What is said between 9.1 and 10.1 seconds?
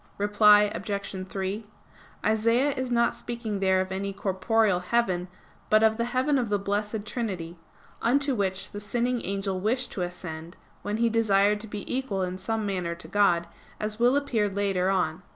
angel wished to